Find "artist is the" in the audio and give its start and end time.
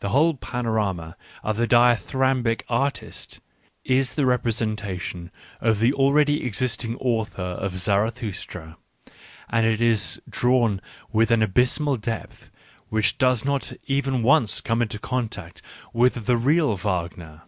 2.66-4.24